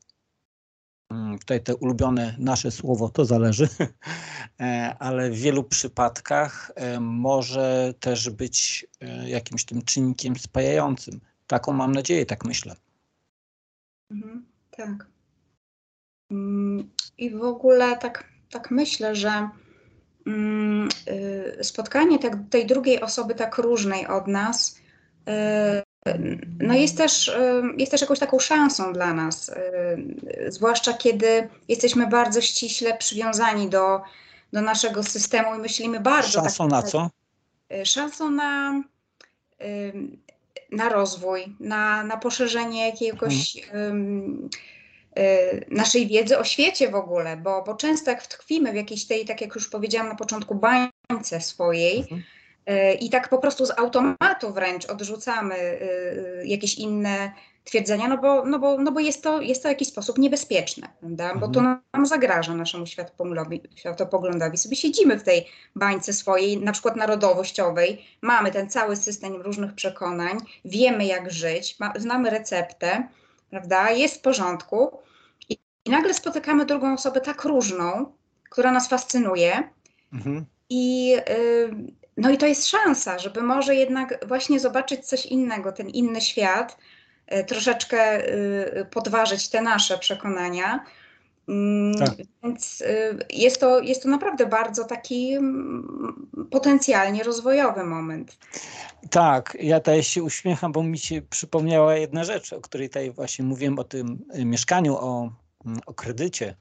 mm, 1.10 1.38
tutaj 1.38 1.62
te 1.62 1.76
ulubione 1.76 2.36
nasze 2.38 2.70
słowo, 2.70 3.08
to 3.08 3.24
zależy, 3.24 3.68
e, 4.60 4.96
ale 4.98 5.30
w 5.30 5.34
wielu 5.34 5.64
przypadkach 5.64 6.72
e, 6.74 7.00
może 7.00 7.94
też 8.00 8.30
być 8.30 8.86
e, 9.00 9.30
jakimś 9.30 9.64
tym 9.64 9.82
czynnikiem 9.82 10.36
spajającym. 10.36 11.20
Taką 11.46 11.72
mam 11.72 11.92
nadzieję, 11.92 12.26
tak 12.26 12.44
myślę. 12.44 12.76
Mhm, 14.10 14.46
tak. 14.70 15.09
I 17.18 17.30
w 17.30 17.42
ogóle 17.42 17.96
tak, 17.96 18.24
tak 18.50 18.70
myślę, 18.70 19.14
że 19.14 19.48
mm, 20.26 20.88
y, 21.60 21.64
spotkanie 21.64 22.18
tak, 22.18 22.36
tej 22.50 22.66
drugiej 22.66 23.00
osoby 23.00 23.34
tak 23.34 23.58
różnej 23.58 24.06
od 24.06 24.26
nas, 24.26 24.76
y, 25.28 26.12
no 26.60 26.74
jest 26.74 26.96
też, 26.96 27.28
y, 27.28 27.62
jest 27.76 27.92
też 27.92 28.00
jakąś 28.00 28.18
taką 28.18 28.38
szansą 28.38 28.92
dla 28.92 29.14
nas, 29.14 29.50
zwłaszcza 30.48 30.92
kiedy 30.92 31.48
jesteśmy 31.68 32.06
bardzo 32.06 32.40
ściśle 32.40 32.98
przywiązani 32.98 33.68
do, 33.68 34.00
do 34.52 34.62
naszego 34.62 35.02
systemu 35.02 35.54
i 35.54 35.58
myślimy 35.58 36.00
bardzo. 36.00 36.40
Szansą 36.40 36.68
tak, 36.68 36.70
na 36.70 36.82
co? 36.82 37.10
Szansą 37.84 38.30
na, 38.30 38.82
na 40.72 40.88
rozwój, 40.88 41.56
na, 41.60 42.04
na 42.04 42.16
poszerzenie 42.16 42.86
jakiegoś. 42.86 43.56
Hmm 43.72 44.48
naszej 45.70 46.06
wiedzy 46.06 46.38
o 46.38 46.44
świecie 46.44 46.88
w 46.88 46.94
ogóle, 46.94 47.36
bo, 47.36 47.62
bo 47.62 47.74
często 47.74 48.10
jak 48.10 48.26
tkwimy 48.26 48.72
w 48.72 48.74
jakiejś 48.74 49.06
tej, 49.06 49.24
tak 49.24 49.40
jak 49.40 49.54
już 49.54 49.68
powiedziałam 49.68 50.08
na 50.08 50.14
początku, 50.14 50.54
bańce 50.54 51.40
swojej 51.40 51.98
mhm. 51.98 52.22
Y, 52.70 52.94
i 52.94 53.10
tak 53.10 53.28
po 53.28 53.38
prostu 53.38 53.66
z 53.66 53.78
automatu 53.78 54.52
wręcz 54.52 54.86
odrzucamy 54.86 55.54
y, 55.54 56.42
jakieś 56.46 56.74
inne 56.78 57.32
twierdzenia, 57.64 58.08
no 58.08 58.18
bo, 58.18 58.44
no 58.44 58.58
bo, 58.58 58.78
no 58.78 58.92
bo 58.92 59.00
jest, 59.00 59.22
to, 59.22 59.40
jest 59.40 59.62
to 59.62 59.68
w 59.68 59.72
jakiś 59.72 59.88
sposób 59.88 60.18
niebezpieczne, 60.18 60.88
prawda? 61.00 61.34
bo 61.34 61.46
mhm. 61.46 61.52
to 61.52 61.60
nam 61.62 62.06
zagraża 62.06 62.54
naszemu 62.54 62.86
światopoglądowi, 62.86 63.62
światopoglądowi. 63.76 64.56
Sobie 64.56 64.76
siedzimy 64.76 65.18
w 65.18 65.22
tej 65.22 65.46
bańce 65.76 66.12
swojej, 66.12 66.58
na 66.58 66.72
przykład 66.72 66.96
narodowościowej, 66.96 68.04
mamy 68.22 68.50
ten 68.50 68.70
cały 68.70 68.96
system 68.96 69.42
różnych 69.42 69.74
przekonań, 69.74 70.38
wiemy 70.64 71.06
jak 71.06 71.32
żyć, 71.32 71.80
ma, 71.80 71.92
znamy 71.96 72.30
receptę, 72.30 73.08
prawda? 73.50 73.90
Jest 73.90 74.16
w 74.16 74.20
porządku. 74.20 74.98
I, 75.48 75.58
i 75.84 75.90
nagle 75.90 76.14
spotykamy 76.14 76.66
drugą 76.66 76.94
osobę 76.94 77.20
tak 77.20 77.44
różną, 77.44 78.12
która 78.50 78.72
nas 78.72 78.88
fascynuje. 78.88 79.70
Mhm. 80.12 80.46
I, 80.68 81.16
y, 81.30 81.70
no 82.16 82.30
i 82.30 82.38
to 82.38 82.46
jest 82.46 82.66
szansa, 82.66 83.18
żeby 83.18 83.42
może 83.42 83.74
jednak 83.74 84.26
właśnie 84.26 84.60
zobaczyć 84.60 85.06
coś 85.06 85.26
innego, 85.26 85.72
ten 85.72 85.88
inny 85.88 86.20
świat, 86.20 86.78
troszeczkę 87.46 88.22
podważyć 88.90 89.48
te 89.48 89.62
nasze 89.62 89.98
przekonania. 89.98 90.84
Mm, 91.50 91.94
tak. 91.94 92.14
Więc 92.42 92.82
jest 93.30 93.60
to, 93.60 93.80
jest 93.80 94.02
to 94.02 94.08
naprawdę 94.08 94.46
bardzo 94.46 94.84
taki 94.84 95.32
mm, 95.32 96.30
potencjalnie 96.50 97.22
rozwojowy 97.22 97.84
moment. 97.84 98.38
Tak, 99.10 99.56
ja 99.60 99.80
tutaj 99.80 100.02
się 100.02 100.22
uśmiecham, 100.22 100.72
bo 100.72 100.82
mi 100.82 100.98
się 100.98 101.22
przypomniała 101.22 101.94
jedna 101.96 102.24
rzecz, 102.24 102.52
o 102.52 102.60
której 102.60 102.88
tutaj 102.88 103.10
właśnie 103.10 103.44
mówiłem 103.44 103.78
o 103.78 103.84
tym 103.84 104.24
mieszkaniu, 104.44 104.96
o, 104.96 105.32
mm, 105.66 105.80
o 105.86 105.94
kredycie. 105.94 106.56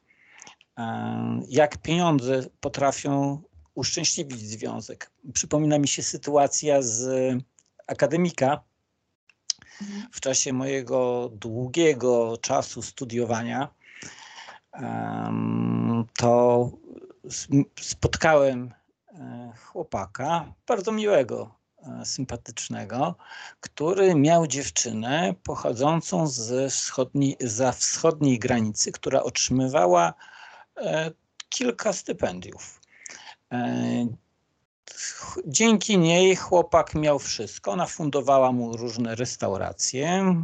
Jak 1.50 1.77
pieniądze 1.77 2.43
potrafią 2.60 3.41
uszczęśliwić 3.75 4.39
związek. 4.39 5.12
Przypomina 5.34 5.79
mi 5.79 5.88
się 5.88 6.03
sytuacja 6.03 6.81
z 6.81 7.34
akademika. 7.88 8.63
W 10.12 10.22
czasie 10.22 10.53
mojego 10.53 11.29
długiego 11.34 12.38
czasu 12.41 12.81
studiowania 12.81 13.78
to 16.17 16.71
spotkałem 17.81 18.74
e, 19.13 19.53
chłopaka, 19.65 20.53
bardzo 20.67 20.91
miłego, 20.91 21.55
e, 22.01 22.05
sympatycznego, 22.05 23.15
który 23.59 24.15
miał 24.15 24.48
dziewczynę 24.48 25.33
pochodzącą 25.43 26.27
ze 26.27 26.69
wschodniej, 26.69 27.38
za 27.39 27.71
wschodniej 27.71 28.39
granicy, 28.39 28.91
która 28.91 29.24
otrzymywała 29.24 30.13
e, 30.77 31.12
kilka 31.50 31.93
stypendiów. 31.93 32.79
Dzięki 35.45 35.98
niej 35.98 36.36
chłopak 36.36 36.95
miał 36.95 37.19
wszystko. 37.19 37.71
Ona 37.71 37.86
fundowała 37.86 38.51
mu 38.51 38.77
różne 38.77 39.15
restauracje, 39.15 40.36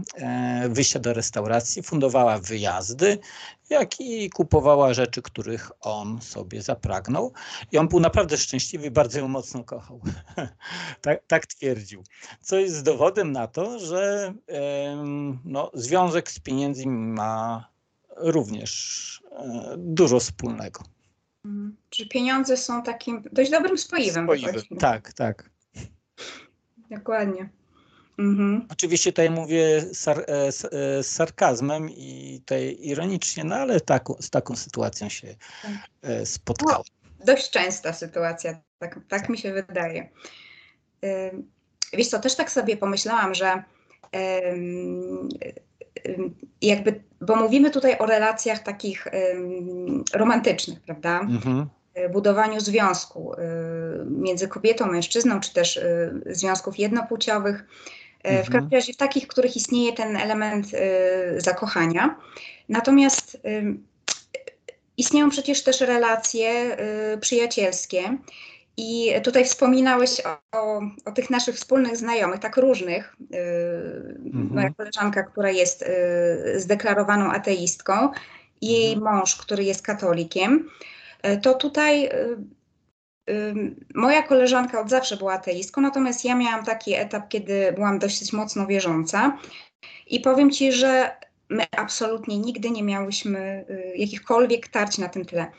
wyjścia 0.69 0.99
do 0.99 1.13
restauracji, 1.13 1.83
fundowała 1.83 2.37
wyjazdy, 2.37 3.19
jak 3.69 4.01
i 4.01 4.29
kupowała 4.29 4.93
rzeczy, 4.93 5.21
których 5.21 5.71
on 5.79 6.21
sobie 6.21 6.61
zapragnął. 6.61 7.33
I 7.71 7.77
on 7.77 7.87
był 7.87 7.99
naprawdę 7.99 8.37
szczęśliwy, 8.37 8.91
bardzo 8.91 9.19
ją 9.19 9.27
mocno 9.27 9.63
kochał. 9.63 10.01
tak, 11.01 11.23
tak, 11.27 11.45
twierdził. 11.45 12.03
Co 12.41 12.59
jest 12.59 12.83
dowodem 12.83 13.31
na 13.31 13.47
to, 13.47 13.79
że 13.79 14.33
no, 15.45 15.71
związek 15.73 16.31
z 16.31 16.39
pieniędzmi 16.39 16.97
ma 16.97 17.69
również 18.17 19.23
e, 19.31 19.75
dużo 19.77 20.19
wspólnego. 20.19 20.83
Mhm. 21.45 21.75
Czy 21.89 22.07
pieniądze 22.07 22.57
są 22.57 22.83
takim 22.83 23.23
dość 23.31 23.51
dobrym 23.51 23.77
spoiwem. 23.77 24.25
spoiwem. 24.25 24.61
Tak, 24.79 25.13
tak. 25.13 25.49
Dokładnie. 26.89 27.49
Mhm. 28.17 28.67
Oczywiście 28.71 29.11
tutaj 29.11 29.29
mówię 29.29 29.81
sar, 29.93 30.25
e, 30.27 30.51
z, 30.51 30.65
e, 30.65 31.03
z, 31.03 31.07
sarkazmem 31.07 31.89
i 31.89 32.39
tutaj 32.39 32.77
ironicznie, 32.79 33.43
no 33.43 33.55
ale 33.55 33.81
taką, 33.81 34.15
z 34.19 34.29
taką 34.29 34.55
sytuacją 34.55 35.09
się 35.09 35.35
tak. 35.61 35.71
E, 36.01 36.25
spotkałem. 36.25 36.83
No, 37.19 37.25
dość 37.25 37.49
częsta 37.49 37.93
sytuacja, 37.93 38.61
tak, 38.79 38.99
tak 39.07 39.29
mi 39.29 39.37
się 39.37 39.53
wydaje. 39.53 40.09
Wiesz 41.93 42.07
co, 42.07 42.19
też 42.19 42.35
tak 42.35 42.51
sobie 42.51 42.77
pomyślałam, 42.77 43.35
że 43.35 43.63
jakby, 46.61 47.03
bo 47.21 47.35
mówimy 47.35 47.71
tutaj 47.71 47.97
o 47.97 48.05
relacjach 48.05 48.59
takich 48.63 49.07
romantycznych, 50.13 50.79
prawda? 50.81 51.19
Mhm. 51.19 51.69
E, 51.95 52.09
budowaniu 52.09 52.59
związku 52.59 53.33
e, 53.33 53.37
między 54.09 54.47
kobietą, 54.47 54.85
mężczyzną, 54.85 55.39
czy 55.39 55.53
też 55.53 55.77
e, 55.77 56.11
związków 56.25 56.79
jednopłciowych. 56.79 57.65
Mhm. 58.25 58.43
W 58.43 58.49
każdym 58.49 58.71
razie 58.71 58.93
w 58.93 58.97
takich, 58.97 59.23
w 59.23 59.27
których 59.27 59.55
istnieje 59.55 59.93
ten 59.93 60.17
element 60.17 60.67
zakochania. 61.37 62.15
Natomiast 62.69 63.41
istnieją 64.97 65.29
przecież 65.29 65.63
też 65.63 65.81
relacje 65.81 66.77
przyjacielskie, 67.21 68.17
i 68.77 69.13
tutaj 69.23 69.45
wspominałeś 69.45 70.21
o, 70.25 70.57
o, 70.57 70.81
o, 71.05 71.11
tych 71.11 71.29
naszych 71.29 71.55
wspólnych 71.55 71.97
znajomych, 71.97 72.39
tak 72.39 72.57
różnych. 72.57 73.15
Yy, 73.29 73.37
mhm. 74.25 74.49
Moja 74.51 74.69
koleżanka, 74.69 75.23
która 75.23 75.51
jest 75.51 75.81
yy, 75.81 76.59
zdeklarowaną 76.59 77.31
ateistką, 77.31 78.09
i 78.61 78.71
jej 78.71 78.93
mhm. 78.93 79.15
mąż, 79.15 79.35
który 79.35 79.63
jest 79.63 79.81
katolikiem, 79.81 80.69
yy, 81.23 81.37
to 81.37 81.53
tutaj 81.53 82.09
moja 83.95 84.23
koleżanka 84.23 84.81
od 84.81 84.89
zawsze 84.89 85.17
była 85.17 85.33
ateistką, 85.33 85.81
natomiast 85.81 86.25
ja 86.25 86.35
miałam 86.35 86.65
taki 86.65 86.93
etap, 86.93 87.27
kiedy 87.29 87.71
byłam 87.75 87.99
dosyć 87.99 88.33
mocno 88.33 88.67
wierząca. 88.67 89.37
I 90.07 90.19
powiem 90.19 90.51
ci, 90.51 90.71
że 90.71 91.11
my 91.49 91.65
absolutnie 91.77 92.37
nigdy 92.37 92.71
nie 92.71 92.83
miałyśmy 92.83 93.65
yy, 93.69 93.97
jakichkolwiek 93.97 94.67
tarć 94.67 94.97
na 94.97 95.09
tym 95.09 95.25
tle 95.25 95.51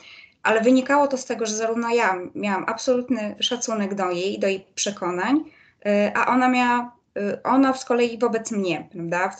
ale 0.47 0.61
wynikało 0.61 1.07
to 1.07 1.17
z 1.17 1.25
tego, 1.25 1.45
że 1.45 1.55
zarówno 1.55 1.89
ja 1.89 2.19
miałam 2.35 2.63
absolutny 2.67 3.35
szacunek 3.39 3.95
do 3.95 4.11
jej, 4.11 4.39
do 4.39 4.47
jej 4.47 4.65
przekonań, 4.75 5.37
y, 5.37 6.11
a 6.15 6.27
ona 6.27 6.49
miała, 6.49 6.95
y, 7.17 7.43
ona 7.43 7.73
z 7.73 7.85
kolei 7.85 8.17
wobec 8.17 8.51
mnie, 8.51 8.89
prawda, 8.91 9.35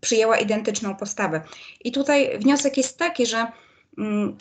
przyjęła 0.00 0.38
identyczną 0.38 0.96
postawę. 0.96 1.40
I 1.84 1.92
tutaj 1.92 2.38
wniosek 2.38 2.76
jest 2.76 2.98
taki, 2.98 3.26
że 3.26 3.46
mm, 3.98 4.36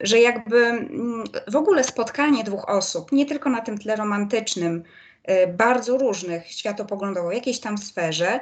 że 0.00 0.20
jakby 0.20 0.66
mm, 0.66 1.24
w 1.48 1.56
ogóle 1.56 1.84
spotkanie 1.84 2.44
dwóch 2.44 2.68
osób, 2.68 3.12
nie 3.12 3.26
tylko 3.26 3.50
na 3.50 3.60
tym 3.60 3.78
tle 3.78 3.96
romantycznym, 3.96 4.82
y, 5.30 5.46
bardzo 5.46 5.98
różnych 5.98 6.52
światopoglądowo, 6.52 7.28
w 7.28 7.34
jakiejś 7.34 7.60
tam 7.60 7.78
sferze, 7.78 8.40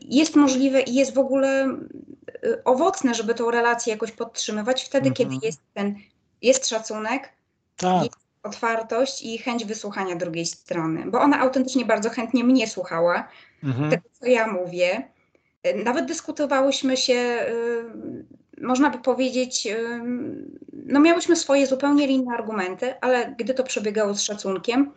jest 0.00 0.36
możliwe 0.36 0.80
i 0.80 0.94
jest 0.94 1.14
w 1.14 1.18
ogóle 1.18 1.78
y, 2.44 2.64
owocne, 2.64 3.14
żeby 3.14 3.34
tą 3.34 3.50
relację 3.50 3.92
jakoś 3.92 4.12
podtrzymywać 4.12 4.84
wtedy, 4.84 5.08
mhm. 5.08 5.14
kiedy 5.14 5.46
jest 5.46 5.60
ten, 5.74 5.96
jest 6.42 6.68
szacunek, 6.68 7.32
tak. 7.76 8.02
jest 8.02 8.16
otwartość 8.42 9.22
i 9.22 9.38
chęć 9.38 9.64
wysłuchania 9.64 10.16
drugiej 10.16 10.46
strony, 10.46 11.04
bo 11.06 11.20
ona 11.20 11.40
autentycznie 11.40 11.84
bardzo 11.84 12.10
chętnie 12.10 12.44
mnie 12.44 12.68
słuchała, 12.68 13.28
mhm. 13.64 13.90
tego 13.90 14.02
co 14.20 14.26
ja 14.26 14.46
mówię. 14.46 15.08
Nawet 15.84 16.06
dyskutowałyśmy 16.06 16.96
się, 16.96 17.14
y, 17.14 18.24
można 18.60 18.90
by 18.90 18.98
powiedzieć, 18.98 19.68
no 20.72 21.00
miałyśmy 21.00 21.36
swoje 21.36 21.66
zupełnie 21.66 22.06
inne 22.06 22.34
argumenty, 22.34 23.00
ale 23.00 23.34
gdy 23.38 23.54
to 23.54 23.64
przebiegało 23.64 24.14
z 24.14 24.22
szacunkiem, 24.22 24.92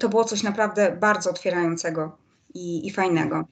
to 0.00 0.08
było 0.08 0.24
coś 0.24 0.42
naprawdę 0.42 0.96
bardzo 1.00 1.30
otwierającego 1.30 2.16
i, 2.54 2.86
i 2.86 2.90
fajnego. 2.90 3.44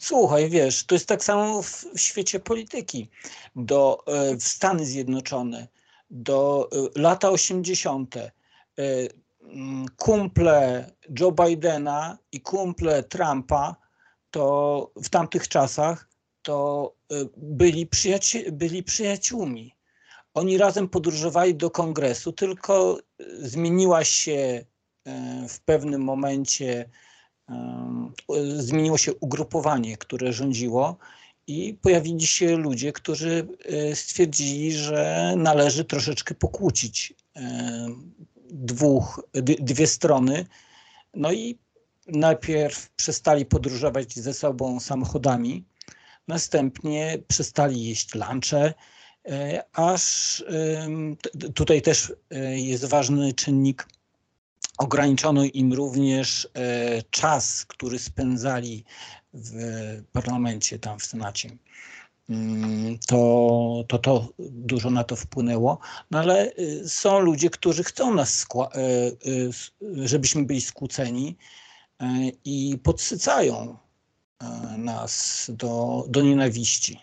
Słuchaj, 0.00 0.50
wiesz, 0.50 0.86
to 0.86 0.94
jest 0.94 1.08
tak 1.08 1.24
samo 1.24 1.62
w, 1.62 1.84
w 1.94 2.00
świecie 2.00 2.40
polityki. 2.40 3.10
Do, 3.56 3.98
e, 4.06 4.36
w 4.36 4.42
Stany 4.42 4.86
Zjednoczone 4.86 5.68
do 6.10 6.68
e, 6.72 7.00
lata 7.00 7.30
80. 7.30 8.16
E, 8.16 8.30
mm, 9.42 9.86
kumple 9.96 10.90
Joe 11.20 11.32
Bidena 11.32 12.18
i 12.32 12.40
kumple 12.40 13.02
Trumpa 13.02 13.76
to 14.30 14.90
w 14.96 15.08
tamtych 15.08 15.48
czasach 15.48 16.08
to 16.42 16.92
byli, 17.36 17.86
przyjaci 17.86 18.52
byli 18.52 18.82
przyjaciółmi. 18.82 19.74
Oni 20.34 20.58
razem 20.58 20.88
podróżowali 20.88 21.54
do 21.54 21.70
kongresu, 21.70 22.32
tylko 22.32 22.98
zmieniła 23.38 24.04
się 24.04 24.64
w 25.48 25.60
pewnym 25.60 26.02
momencie 26.02 26.88
zmieniło 28.56 28.98
się 28.98 29.14
ugrupowanie, 29.14 29.96
które 29.96 30.32
rządziło 30.32 30.96
i 31.46 31.78
pojawili 31.82 32.26
się 32.26 32.56
ludzie, 32.56 32.92
którzy 32.92 33.48
e, 33.64 33.96
stwierdzili, 33.96 34.72
że 34.72 35.34
należy 35.36 35.84
troszeczkę 35.84 36.34
pokłócić 36.34 37.14
dwóch, 38.50 39.28
dwie 39.60 39.86
strony. 39.86 40.46
No 41.14 41.32
i 41.32 41.58
najpierw 42.06 42.90
przestali 42.90 43.46
podróżować 43.46 44.14
ze 44.14 44.34
sobą 44.34 44.80
samochodami, 44.80 45.64
następnie 46.28 47.18
przestali 47.28 47.84
jeść 47.84 48.14
lunche, 48.14 48.74
e, 49.28 49.64
aż 49.72 50.44
tutaj 51.54 51.82
też 51.82 52.12
e, 52.30 52.60
jest 52.60 52.84
ważny 52.84 53.34
czynnik. 53.34 53.88
Ograniczono 54.78 55.44
im 55.44 55.72
również 55.72 56.48
e, 56.54 57.02
czas, 57.02 57.64
który 57.66 57.98
spędzali 57.98 58.84
w 59.34 59.52
parlamencie, 60.12 60.78
tam 60.78 60.98
w 60.98 61.06
Senacie. 61.06 61.50
Mm, 62.28 62.98
to, 63.06 63.84
to 63.88 63.98
to 63.98 64.28
dużo 64.38 64.90
na 64.90 65.04
to 65.04 65.16
wpłynęło, 65.16 65.78
no 66.10 66.18
ale 66.18 66.52
są 66.86 67.18
ludzie, 67.20 67.50
którzy 67.50 67.84
chcą 67.84 68.14
nas, 68.14 68.46
żebyśmy 69.96 70.44
byli 70.44 70.60
skłóceni 70.60 71.36
i 72.44 72.78
podsycają 72.82 73.76
nas 74.78 75.46
do, 75.54 76.04
do 76.08 76.22
nienawiści. 76.22 77.00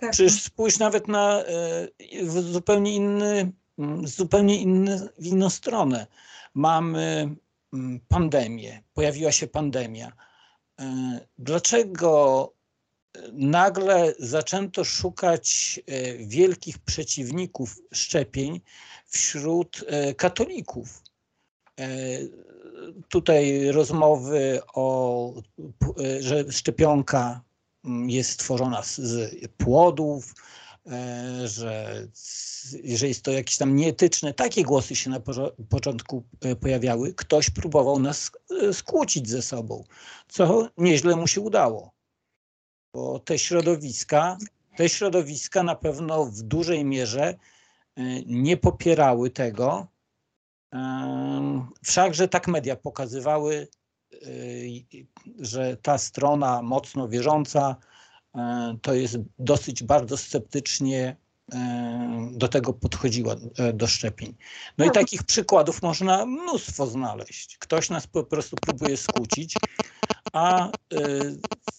Tak. 0.00 0.10
Przecież 0.10 0.42
spójrz 0.42 0.78
nawet 0.78 1.08
na 1.08 1.44
zupełnie 2.52 2.94
inny 2.94 3.52
Mm, 3.78 4.08
zupełnie 4.08 4.60
inny, 4.60 5.08
w 5.18 5.26
inną 5.26 5.50
stronę. 5.50 6.06
Mamy 6.54 7.36
mm, 7.72 8.00
pandemię, 8.08 8.82
pojawiła 8.94 9.32
się 9.32 9.46
pandemia. 9.46 10.12
dlaczego 11.38 12.52
nagle 13.32 14.14
zaczęto 14.18 14.84
szukać 14.84 15.80
wielkich 16.18 16.78
przeciwników 16.78 17.78
szczepień 17.92 18.60
wśród 19.06 19.84
katolików? 20.16 21.02
Tutaj 23.08 23.70
rozmowy 23.72 24.60
o, 24.74 25.32
że 26.20 26.52
szczepionka 26.52 27.40
jest 28.06 28.30
stworzona 28.30 28.82
z 28.82 29.30
płodów, 29.56 30.34
E, 30.86 31.48
że, 31.48 32.06
że 32.84 33.08
jest 33.08 33.22
to 33.22 33.30
jakieś 33.30 33.56
tam 33.56 33.76
nieetyczne, 33.76 34.34
takie 34.34 34.62
głosy 34.62 34.96
się 34.96 35.10
na 35.10 35.20
początku 35.68 36.24
e, 36.40 36.56
pojawiały. 36.56 37.14
Ktoś 37.14 37.50
próbował 37.50 37.98
nas 37.98 38.30
e, 38.62 38.72
skłócić 38.74 39.28
ze 39.28 39.42
sobą, 39.42 39.84
co 40.28 40.68
nieźle 40.78 41.16
mu 41.16 41.26
się 41.26 41.40
udało. 41.40 41.92
Bo 42.94 43.18
te 43.18 43.38
środowiska, 43.38 44.38
te 44.76 44.88
środowiska 44.88 45.62
na 45.62 45.74
pewno 45.74 46.24
w 46.24 46.42
dużej 46.42 46.84
mierze 46.84 47.34
nie 48.26 48.56
popierały 48.56 49.30
tego. 49.30 49.86
Wszakże 51.84 52.28
tak 52.28 52.48
media 52.48 52.76
pokazywały, 52.76 53.68
że 55.38 55.76
ta 55.76 55.98
strona 55.98 56.62
mocno 56.62 57.08
wierząca 57.08 57.76
E, 58.34 58.76
to 58.82 58.94
jest 58.94 59.16
dosyć 59.38 59.82
bardzo 59.82 60.16
sceptycznie 60.16 61.16
e, 61.52 62.28
do 62.32 62.48
tego 62.48 62.72
podchodziła, 62.72 63.36
e, 63.58 63.72
do 63.72 63.86
szczepień. 63.86 64.34
No 64.78 64.84
i 64.84 64.88
tak. 64.88 64.94
takich 64.94 65.22
przykładów 65.22 65.82
można 65.82 66.26
mnóstwo 66.26 66.86
znaleźć. 66.86 67.58
Ktoś 67.58 67.90
nas 67.90 68.06
po 68.06 68.24
prostu 68.24 68.56
próbuje 68.56 68.96
skłócić, 68.96 69.56
a 70.32 70.70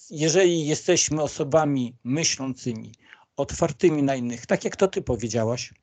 jeżeli 0.10 0.68
jesteśmy 0.68 1.22
osobami 1.22 1.96
myślącymi, 2.04 2.92
otwartymi 3.38 4.04
na 4.04 4.16
innych, 4.16 4.46
tak 4.46 4.64
jak 4.64 4.76
to 4.76 4.88
ty 4.88 5.02
powiedziałaś, 5.02 5.74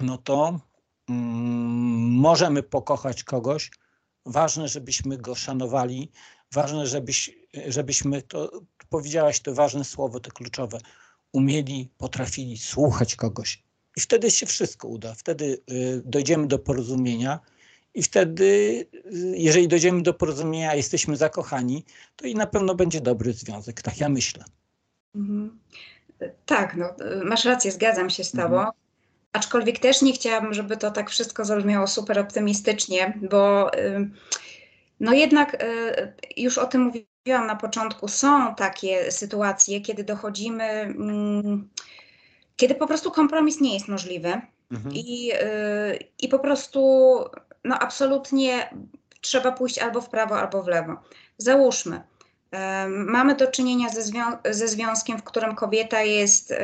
no 0.00 0.18
to 0.18 0.60
możemy 1.08 2.62
pokochać 2.62 3.24
kogoś. 3.24 3.70
Ważne, 4.26 4.68
żebyśmy 4.68 5.18
go 5.18 5.34
szanowali, 5.34 6.10
ważne, 6.52 6.86
żebyś, 6.86 7.30
żebyśmy 7.66 8.22
to 8.22 8.50
powiedziałaś 8.88 9.40
to 9.40 9.54
ważne 9.54 9.84
słowo, 9.84 10.20
to 10.20 10.30
kluczowe, 10.30 10.78
umieli, 11.32 11.88
potrafili 11.98 12.58
słuchać 12.58 13.16
kogoś. 13.16 13.62
I 13.96 14.00
wtedy 14.00 14.30
się 14.30 14.46
wszystko 14.46 14.88
uda. 14.88 15.14
Wtedy 15.14 15.62
y, 15.70 16.02
dojdziemy 16.04 16.46
do 16.46 16.58
porozumienia 16.58 17.40
i 17.94 18.02
wtedy, 18.02 18.44
y, 18.44 19.34
jeżeli 19.36 19.68
dojdziemy 19.68 20.02
do 20.02 20.14
porozumienia, 20.14 20.74
jesteśmy 20.74 21.16
zakochani, 21.16 21.84
to 22.16 22.26
i 22.26 22.34
na 22.34 22.46
pewno 22.46 22.74
będzie 22.74 23.00
dobry 23.00 23.32
związek. 23.32 23.82
Tak 23.82 24.00
ja 24.00 24.08
myślę. 24.08 24.44
Mhm. 25.14 25.58
Tak, 26.46 26.76
no, 26.76 26.94
masz 27.24 27.44
rację, 27.44 27.72
zgadzam 27.72 28.10
się 28.10 28.24
z 28.24 28.32
Tobą. 28.32 28.56
Mhm. 28.56 28.87
Aczkolwiek 29.32 29.78
też 29.78 30.02
nie 30.02 30.12
chciałabym, 30.12 30.54
żeby 30.54 30.76
to 30.76 30.90
tak 30.90 31.10
wszystko 31.10 31.44
zabrzmiało 31.44 31.86
super 31.86 32.18
optymistycznie, 32.18 33.18
bo 33.30 33.74
y, 33.74 34.10
no 35.00 35.12
jednak 35.12 35.64
już 36.36 36.58
o 36.58 36.66
tym 36.66 36.82
mówiłam 36.82 37.46
na 37.46 37.56
początku, 37.56 38.08
są 38.08 38.54
takie 38.54 39.12
sytuacje, 39.12 39.80
kiedy 39.80 40.04
dochodzimy, 40.04 40.64
mm, 40.64 41.68
kiedy 42.56 42.74
po 42.74 42.86
prostu 42.86 43.10
kompromis 43.10 43.60
nie 43.60 43.74
jest 43.74 43.88
możliwy 43.88 44.40
mhm. 44.70 44.94
i, 44.94 45.32
y, 45.32 45.98
i 46.18 46.28
po 46.28 46.38
prostu 46.38 46.80
no 47.64 47.78
absolutnie 47.78 48.70
trzeba 49.20 49.52
pójść 49.52 49.78
albo 49.78 50.00
w 50.00 50.08
prawo, 50.08 50.40
albo 50.40 50.62
w 50.62 50.68
lewo. 50.68 50.96
Załóżmy, 51.38 51.96
y, 51.96 52.17
mamy 52.88 53.34
do 53.34 53.46
czynienia 53.46 53.88
ze, 53.88 54.02
zwią 54.02 54.22
ze 54.50 54.68
związkiem, 54.68 55.18
w 55.18 55.24
którym 55.24 55.54
kobieta 55.54 56.02
jest, 56.02 56.50
y, 56.50 56.56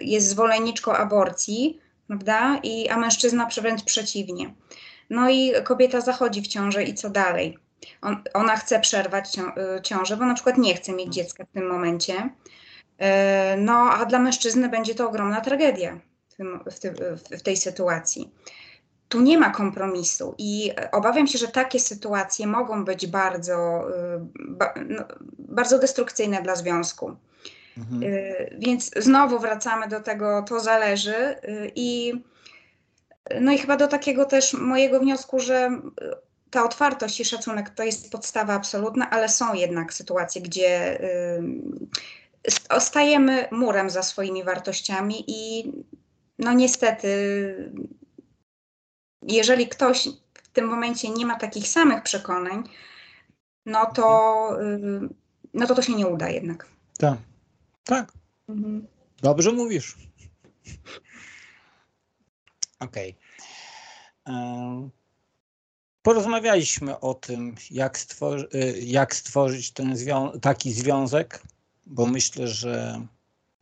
jest 0.00 0.28
zwolenniczką 0.28 0.92
aborcji, 0.92 1.80
prawda? 2.06 2.60
I, 2.62 2.88
a 2.88 2.96
mężczyzna 2.96 3.48
wręcz 3.62 3.82
przeciwnie. 3.82 4.54
No 5.10 5.30
i 5.30 5.52
kobieta 5.64 6.00
zachodzi 6.00 6.42
w 6.42 6.46
ciążę 6.46 6.84
i 6.84 6.94
co 6.94 7.10
dalej? 7.10 7.58
On, 8.02 8.22
ona 8.34 8.56
chce 8.56 8.80
przerwać 8.80 9.30
cią, 9.30 9.42
y, 9.48 9.82
ciążę, 9.82 10.16
bo 10.16 10.24
na 10.24 10.34
przykład 10.34 10.58
nie 10.58 10.74
chce 10.74 10.92
mieć 10.92 11.14
dziecka 11.14 11.44
w 11.44 11.54
tym 11.54 11.66
momencie. 11.66 12.14
Y, 12.14 13.56
no, 13.58 13.72
a 13.72 14.04
dla 14.04 14.18
mężczyzny 14.18 14.68
będzie 14.68 14.94
to 14.94 15.08
ogromna 15.08 15.40
tragedia 15.40 16.00
w, 16.28 16.34
tym, 16.34 16.60
w, 16.66 17.38
w 17.38 17.42
tej 17.42 17.56
sytuacji. 17.56 18.30
Tu 19.14 19.20
nie 19.20 19.38
ma 19.38 19.50
kompromisu 19.50 20.34
i 20.38 20.72
obawiam 20.92 21.26
się, 21.26 21.38
że 21.38 21.48
takie 21.48 21.80
sytuacje 21.80 22.46
mogą 22.46 22.84
być 22.84 23.06
bardzo, 23.06 23.88
y, 23.88 24.20
ba, 24.34 24.74
no, 24.88 25.04
bardzo 25.38 25.78
destrukcyjne 25.78 26.42
dla 26.42 26.56
związku. 26.56 27.16
Mhm. 27.78 28.02
Więc 28.58 28.90
znowu 28.96 29.38
wracamy 29.38 29.88
do 29.88 30.00
tego, 30.00 30.42
to 30.42 30.60
zależy 30.60 31.36
i 31.74 32.12
no 33.40 33.52
i 33.52 33.58
chyba 33.58 33.76
do 33.76 33.88
takiego 33.88 34.24
też 34.24 34.52
mojego 34.52 35.00
wniosku, 35.00 35.40
że 35.40 35.80
ta 36.50 36.64
otwartość 36.64 37.20
i 37.20 37.24
szacunek 37.24 37.70
to 37.70 37.82
jest 37.82 38.12
podstawa 38.12 38.54
absolutna, 38.54 39.10
ale 39.10 39.28
są 39.28 39.54
jednak 39.54 39.94
sytuacje, 39.94 40.42
gdzie 40.42 41.00
y, 42.78 42.80
stajemy 42.80 43.48
murem 43.50 43.90
za 43.90 44.02
swoimi 44.02 44.44
wartościami 44.44 45.24
i 45.26 45.72
no 46.38 46.52
niestety, 46.52 47.08
jeżeli 49.28 49.68
ktoś 49.68 50.08
w 50.34 50.48
tym 50.48 50.66
momencie 50.66 51.10
nie 51.10 51.26
ma 51.26 51.38
takich 51.38 51.68
samych 51.68 52.02
przekonań, 52.02 52.64
no 53.66 53.86
to, 53.86 54.48
y, 54.62 55.08
no 55.54 55.66
to 55.66 55.74
to 55.74 55.82
się 55.82 55.94
nie 55.94 56.06
uda 56.06 56.28
jednak. 56.28 56.68
Tak, 56.98 57.18
tak. 57.84 58.12
Mhm. 58.48 58.86
Dobrze 59.22 59.52
mówisz. 59.52 59.96
Okej. 62.80 63.16
Okay. 64.24 64.90
Porozmawialiśmy 66.02 67.00
o 67.00 67.14
tym, 67.14 67.54
jak, 67.70 67.98
stworzy, 67.98 68.48
y, 68.54 68.80
jak 68.80 69.14
stworzyć 69.14 69.70
ten 69.70 69.96
zwią 69.96 70.40
taki 70.40 70.72
związek, 70.72 71.42
bo 71.86 72.06
myślę, 72.06 72.48
że 72.48 73.06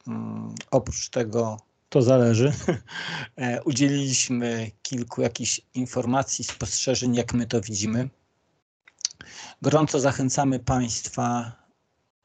um, 0.06 0.54
oprócz 0.70 1.08
tego 1.08 1.56
to 1.92 2.02
zależy. 2.02 2.52
E, 3.36 3.62
udzieliliśmy 3.62 4.70
kilku 4.82 5.22
jakichś 5.22 5.60
informacji, 5.74 6.44
spostrzeżeń, 6.44 7.14
jak 7.14 7.34
my 7.34 7.46
to 7.46 7.60
widzimy. 7.60 8.08
Gorąco 9.62 10.00
zachęcamy 10.00 10.58
Państwa 10.58 11.52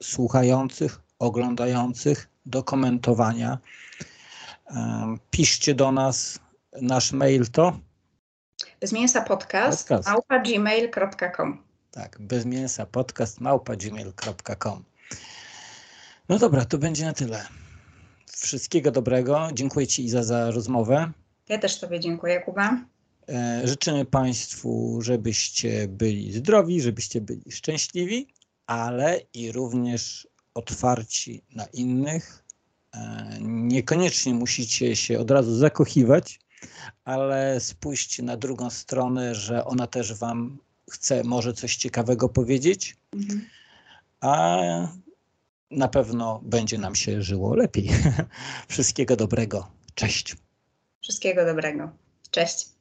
słuchających, 0.03 1.01
oglądających 1.19 2.29
do 2.45 2.63
komentowania. 2.63 3.57
Piszcie 5.31 5.75
do 5.75 5.91
nas. 5.91 6.39
Nasz 6.81 7.11
mail 7.11 7.47
to 7.47 7.79
bez 8.79 8.91
mięsa 8.93 9.21
podcast, 9.21 9.87
podcast. 9.87 10.09
małpa 10.09 10.39
gmail.com. 10.39 11.63
Tak, 11.91 12.17
bez 12.19 12.45
mięsa 12.45 12.85
podcast 12.85 13.41
małpa 13.41 13.75
gmail.com. 13.75 14.83
No 16.29 16.39
dobra, 16.39 16.65
to 16.65 16.77
będzie 16.77 17.05
na 17.05 17.13
tyle. 17.13 17.47
Wszystkiego 18.31 18.91
dobrego. 18.91 19.47
Dziękuję 19.53 19.87
Ci 19.87 20.05
Iza 20.05 20.23
za 20.23 20.51
rozmowę. 20.51 21.11
Ja 21.49 21.57
też 21.57 21.79
Tobie 21.79 21.99
dziękuję, 21.99 22.41
Kuba. 22.41 22.85
E, 23.29 23.61
życzymy 23.67 24.05
Państwu, 24.05 24.99
żebyście 25.01 25.87
byli 25.87 26.33
zdrowi, 26.33 26.81
żebyście 26.81 27.21
byli 27.21 27.51
szczęśliwi, 27.51 28.27
ale 28.67 29.21
i 29.33 29.51
również 29.51 30.27
otwarci 30.53 31.43
na 31.55 31.65
innych. 31.65 32.43
E, 32.93 33.37
niekoniecznie 33.41 34.33
musicie 34.33 34.95
się 34.95 35.19
od 35.19 35.31
razu 35.31 35.55
zakochiwać, 35.55 36.39
ale 37.03 37.59
spójrzcie 37.59 38.23
na 38.23 38.37
drugą 38.37 38.69
stronę, 38.69 39.35
że 39.35 39.65
ona 39.65 39.87
też 39.87 40.13
Wam 40.13 40.57
chce 40.91 41.23
może 41.23 41.53
coś 41.53 41.75
ciekawego 41.75 42.29
powiedzieć, 42.29 42.97
mhm. 43.13 43.45
a 44.19 44.57
na 45.71 45.87
pewno 45.87 46.39
będzie 46.43 46.77
nam 46.77 46.95
się 46.95 47.21
żyło 47.21 47.55
lepiej. 47.55 47.89
Wszystkiego 48.67 49.15
dobrego. 49.15 49.67
Cześć. 49.95 50.35
Wszystkiego 51.01 51.45
dobrego. 51.45 51.89
Cześć. 52.31 52.76